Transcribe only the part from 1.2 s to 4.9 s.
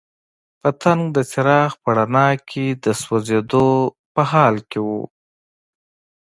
څراغ په رڼا کې د سوځېدو په حال کې